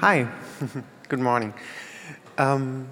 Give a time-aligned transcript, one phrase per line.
[0.00, 0.26] Hi,
[1.10, 1.52] good morning.
[2.38, 2.88] Um,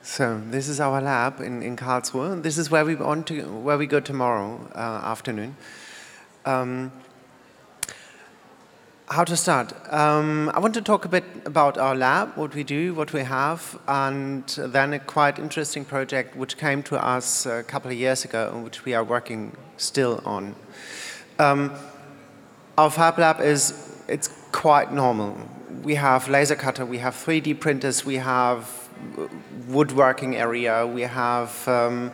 [0.00, 2.40] so this is our lab in, in Karlsruhe.
[2.44, 5.56] This is where we want to where we go tomorrow uh, afternoon.
[6.46, 6.92] Um,
[9.08, 9.72] how to start?
[9.92, 13.24] Um, I want to talk a bit about our lab, what we do, what we
[13.24, 18.24] have, and then a quite interesting project which came to us a couple of years
[18.24, 20.54] ago and which we are working still on.
[21.40, 21.72] Um,
[22.78, 25.36] our Fab Lab is it's quite normal.
[25.82, 28.88] We have laser cutter, we have 3D printers, we have
[29.66, 32.12] woodworking area, we have um,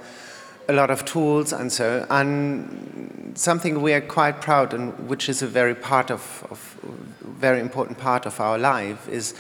[0.69, 5.41] a lot of tools and so and something we are quite proud and which is
[5.41, 6.59] a very part of, of
[7.23, 9.35] very important part of our life is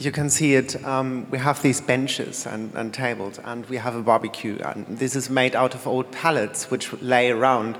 [0.00, 3.94] you can see it um, we have these benches and, and, tables and we have
[3.94, 7.78] a barbecue and this is made out of old pallets which lay around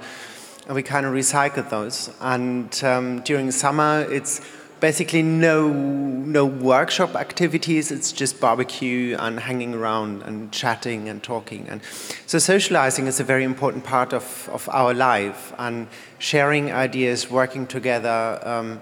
[0.66, 4.40] and we kind of recycle those and um, during summer it's
[4.82, 7.92] basically no no workshop activities.
[7.92, 11.68] It's just barbecue and hanging around and chatting and talking.
[11.68, 11.80] And
[12.26, 15.86] so socializing is a very important part of, of our life and
[16.18, 18.80] sharing ideas, working together, um,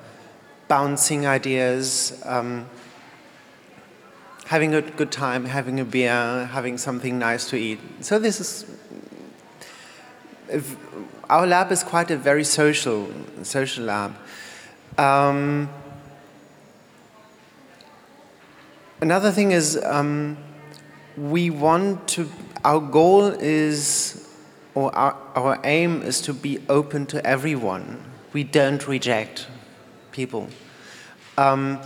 [0.69, 2.21] bouncing ideas.
[2.25, 2.67] Um,
[4.47, 7.79] having a good time, having a beer, having something nice to eat.
[8.01, 8.65] So this is
[11.29, 13.09] our lab is quite a very social
[13.43, 14.15] social lab.
[14.99, 15.69] Um,
[19.03, 20.37] Another thing is um,
[21.17, 22.29] we want to,
[22.67, 24.29] our goal is,
[24.75, 28.05] or our, our aim is to be open to everyone.
[28.35, 29.47] We don't reject
[30.13, 30.51] people.
[31.39, 31.81] Um,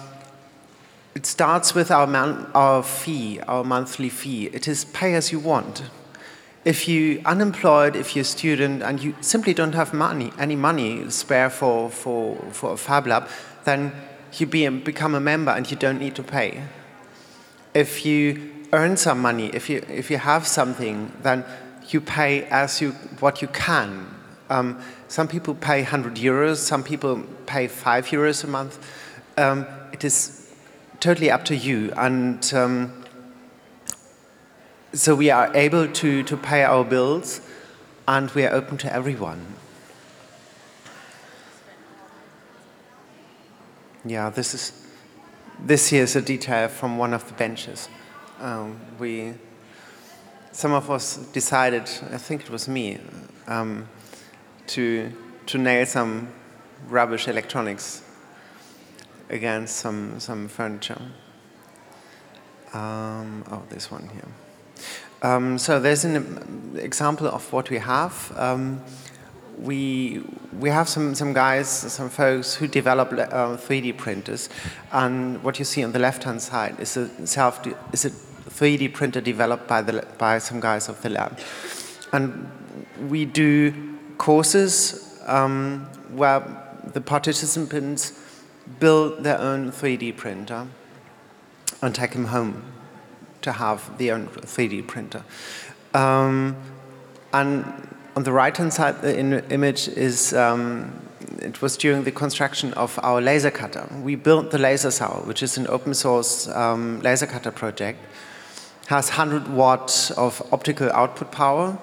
[1.14, 4.46] it starts with our, man, our fee, our monthly fee.
[4.46, 5.84] It is pay as you want.
[6.64, 11.10] If you're unemployed, if you're a student, and you simply don't have money, any money
[11.10, 13.28] spare for, for, for a Fab Lab,
[13.64, 13.92] then
[14.32, 16.62] you be, become a member and you don't need to pay
[17.74, 21.44] if you earn some money, if you, if you have something, then
[21.88, 24.06] you pay as you, what you can.
[24.48, 28.78] Um, some people pay 100 euros, some people pay 5 euros a month.
[29.36, 30.54] Um, it is
[31.00, 31.92] totally up to you.
[31.97, 33.03] And um,
[34.94, 37.41] so we are able to, to pay our bills
[38.06, 39.44] and we are open to everyone.
[44.04, 44.84] Yeah, this is
[45.59, 47.88] this here is a detail from one of the benches.
[48.41, 49.34] Um, we,
[50.53, 52.99] some of us decided, I think it was me,
[53.47, 53.88] um,
[54.69, 55.12] to,
[55.47, 56.28] to nail some
[56.88, 58.03] rubbish electronics
[59.31, 61.00] against some, some furniture.
[62.72, 64.44] Um, oh, this one here.
[65.22, 68.32] Um, so there's an example of what we have.
[68.36, 68.82] Um,
[69.58, 70.22] we
[70.58, 74.48] we have some some guys, some folks who develop uh, 3D printers,
[74.92, 78.92] and what you see on the left hand side is a self is a 3D
[78.92, 81.38] printer developed by the by some guys of the lab,
[82.12, 82.50] and
[83.08, 83.72] we do
[84.18, 86.42] courses um, where
[86.92, 88.12] the participants
[88.78, 90.66] build their own 3D printer
[91.80, 92.73] and take them home
[93.44, 95.22] to have their own 3D printer.
[95.94, 96.56] Um,
[97.32, 97.65] and
[98.16, 99.19] on the right-hand side the
[99.50, 100.93] image is, um,
[101.38, 103.88] it was during the construction of our laser cutter.
[104.03, 107.99] We built the LaserSaur, which is an open source um, laser cutter project.
[108.87, 111.78] Has 100 watts of optical output power,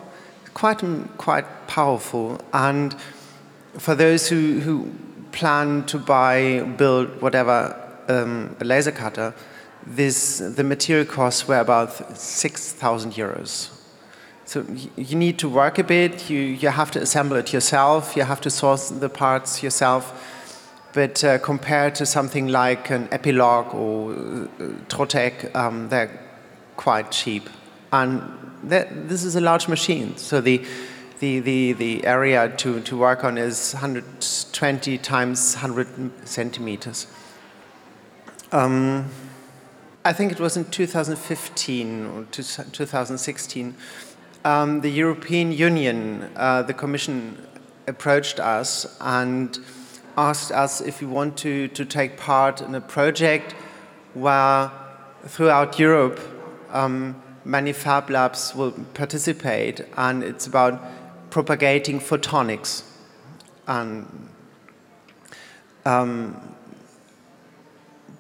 [0.54, 0.82] quite,
[1.18, 2.40] quite powerful.
[2.54, 2.96] And
[3.78, 4.92] for those who, who
[5.32, 7.76] plan to buy, build whatever,
[8.08, 9.34] um, a laser cutter,
[9.86, 13.70] this, the material costs were about 6,000 euros
[14.52, 14.66] so
[14.98, 18.42] you need to work a bit, you, you have to assemble it yourself, you have
[18.42, 20.12] to source the parts yourself.
[20.92, 26.12] But uh, compared to something like an Epilog or uh, Trotec, um, they're
[26.76, 27.50] quite cheap.
[27.94, 28.22] And
[28.62, 30.62] this is a large machine, so the,
[31.22, 37.08] the, the, the area to, to work on is 120 times 100 centimeters.
[38.52, 39.10] Um,
[40.04, 43.76] I think it was in 2015 or 2016
[44.44, 47.38] um, the European Union, uh, the Commission
[47.88, 49.60] approached us and
[50.18, 53.54] asked us if we want to, to take part in a project
[54.14, 54.72] where
[55.26, 56.20] throughout Europe
[56.72, 60.82] um, many fab labs will participate and it's about
[61.30, 62.84] propagating photonics.
[63.68, 64.30] And
[65.86, 66.51] um,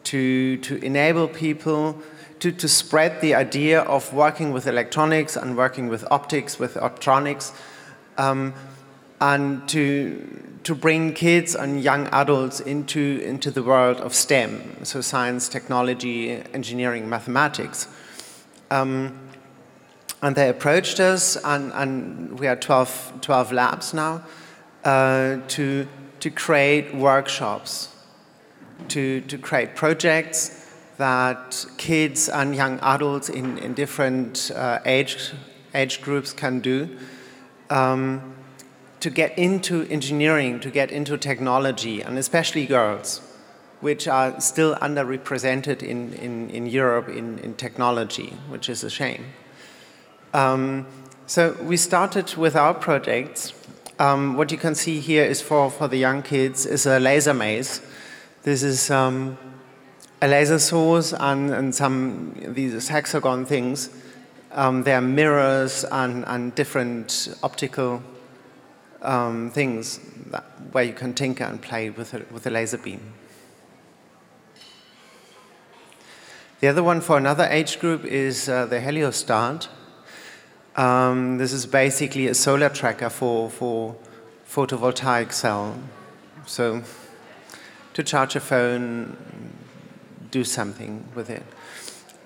[0.03, 2.01] to, to enable people
[2.42, 7.53] to, to spread the idea of working with electronics and working with optics, with optronics,
[8.18, 8.53] um,
[9.21, 15.01] and to, to bring kids and young adults into, into the world of STEM, so
[15.01, 17.88] science, technology, engineering, mathematics.
[18.71, 19.19] Um,
[20.24, 24.24] and they approached us, and, and we have 12, 12 labs now,
[24.83, 25.88] uh, to,
[26.19, 27.95] to create workshops,
[28.89, 30.57] to, to create projects
[30.98, 35.31] that kids and young adults in, in different uh, age,
[35.74, 36.98] age groups can do.
[37.69, 38.36] Um,
[39.00, 43.19] to get into engineering, to get into technology, and especially girls,
[43.80, 49.25] which are still underrepresented in, in, in Europe in, in technology, which is a shame.
[50.34, 50.86] Um,
[51.25, 53.54] so we started with our projects.
[53.98, 57.34] Um, what you can see here is for, for the young kids is a laser
[57.34, 57.81] maze.
[58.43, 59.38] This is um,
[60.19, 63.91] a laser source and, and some these hexagon things.
[64.51, 68.01] Um, there are mirrors and, and different optical
[69.03, 69.99] um, things
[70.31, 73.13] that, where you can tinker and play with a, with a laser beam.
[76.61, 79.67] The other one for another age group is uh, the Heliostat.
[80.75, 83.95] Um, this is basically a solar tracker for, for
[84.49, 85.77] photovoltaic cell.
[86.47, 86.81] So
[87.93, 89.17] to charge a phone,
[90.31, 91.43] do something with it.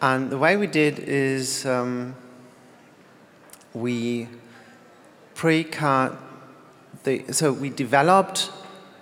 [0.01, 2.15] And the way we did is um,
[3.73, 4.27] we
[5.33, 6.17] pre-cut
[7.03, 8.51] the, so we developed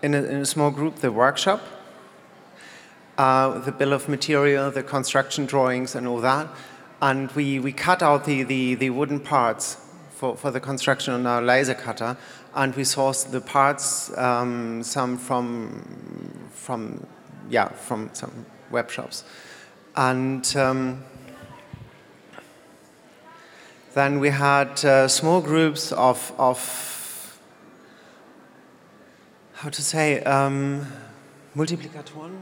[0.02, 1.62] in a, in a, small group the workshop,
[3.18, 6.48] uh, the bill of material, the construction drawings, and all that.
[7.02, 9.78] And we, we cut out the, the, the wooden parts
[10.12, 12.18] for, for the construction on our laser cutter,
[12.56, 16.33] and we sourced the parts, um, some from,
[16.64, 17.06] from,
[17.50, 19.26] yeah, from some web shops.
[19.98, 21.04] And um,
[23.94, 27.38] then we had uh, small groups of, of
[29.56, 30.88] how to say, um,
[31.56, 32.42] multiplicatoren,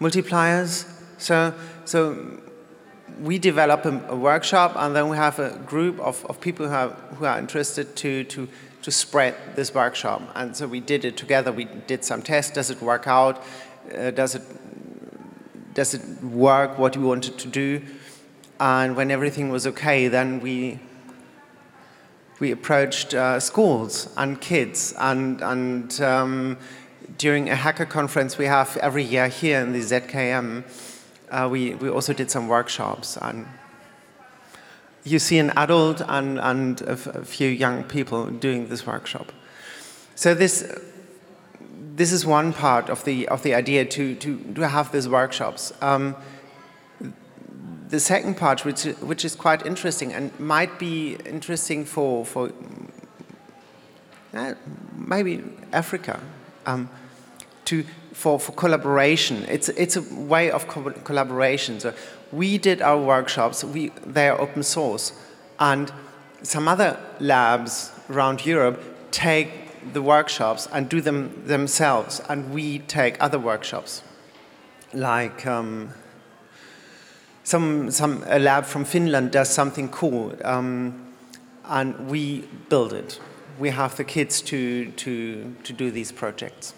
[0.00, 0.90] multipliers.
[1.18, 1.52] So,
[1.84, 2.40] so
[3.20, 6.74] we develop a, a, workshop, and then we have a group of, of people who
[6.74, 8.48] are, who are interested to, to,
[8.84, 10.20] to spread this workshop.
[10.34, 11.50] And so we did it together.
[11.50, 12.52] We did some tests.
[12.52, 13.42] Does it work out?
[13.96, 14.42] Uh, does it
[15.72, 16.78] does it work?
[16.78, 17.82] What we wanted to do?
[18.60, 20.80] And when everything was okay, then we
[22.40, 26.58] we approached uh, schools and kids and, and um,
[27.16, 30.64] during a hacker conference we have every year here in the ZKM,
[31.30, 33.46] uh, we, we also did some workshops and
[35.04, 39.32] you see an adult and, and a, few young people doing this workshop.
[40.14, 40.72] So this,
[41.94, 45.72] this is one part of the, of the idea to, to, to have these workshops.
[45.82, 46.16] Um,
[47.88, 52.50] the second part, which, which is quite interesting and might be interesting for, for
[54.32, 54.54] uh,
[54.96, 56.20] maybe Africa,
[56.66, 56.88] um,
[57.66, 59.44] to, for, for collaboration.
[59.48, 61.78] It's, it's a way of co collaboration.
[61.80, 61.92] So
[62.34, 65.12] we did our workshops, we, they are open source,
[65.58, 65.92] and
[66.42, 73.16] some other labs around Europe take the workshops and do them themselves, and we take
[73.20, 74.02] other workshops,
[74.92, 75.90] like um,
[77.44, 81.12] some, some, a lab from Finland does something cool, um,
[81.66, 83.20] and we build it.
[83.58, 86.74] We have the kids to, to, to do these projects.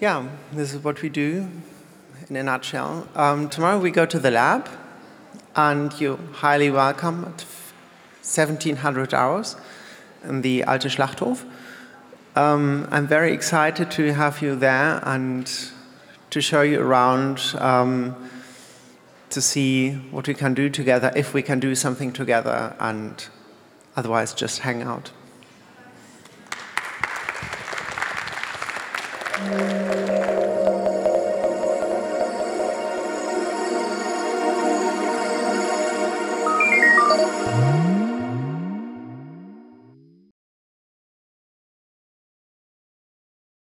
[0.00, 1.48] Yeah, this is what we do
[2.28, 3.08] in a nutshell.
[3.14, 4.68] Um, tomorrow we go to the lab,
[5.56, 7.44] and you're highly welcome at
[8.22, 9.56] 1700 hours
[10.24, 11.44] in the Alte Schlachthof.
[12.34, 15.50] Um, I'm very excited to have you there and
[16.30, 18.16] to show you around um,
[19.30, 23.28] to see what we can do together, if we can do something together, and
[23.96, 25.10] otherwise just hang out.